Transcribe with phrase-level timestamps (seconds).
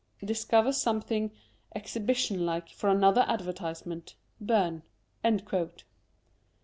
[0.25, 1.29] "Dis cover something
[1.75, 4.15] Exhibition like for another advertise ment.
[4.39, 4.81] Byrne."